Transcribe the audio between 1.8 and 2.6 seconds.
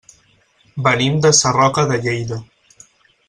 de Lleida.